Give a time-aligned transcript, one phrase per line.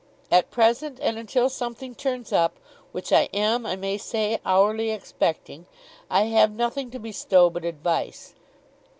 [0.31, 2.57] At present, and until something turns up
[2.91, 5.67] (which I am, I may say, hourly expecting),
[6.09, 8.33] I have nothing to bestow but advice.